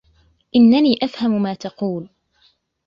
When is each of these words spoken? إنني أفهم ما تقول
إنني 0.55 0.97
أفهم 1.03 1.41
ما 1.43 1.53
تقول 1.53 2.09